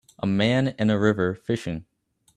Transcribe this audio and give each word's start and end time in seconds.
A 0.17 0.25
man 0.25 0.69
in 0.79 0.89
a 0.89 0.97
river 0.97 1.35
fishing 1.35 1.85